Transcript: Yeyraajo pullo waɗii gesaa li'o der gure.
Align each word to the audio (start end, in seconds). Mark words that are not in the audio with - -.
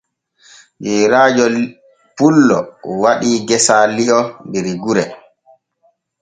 Yeyraajo 0.85 1.45
pullo 2.15 2.57
waɗii 3.01 3.39
gesaa 3.47 3.85
li'o 3.95 4.19
der 4.51 4.67
gure. 4.83 5.03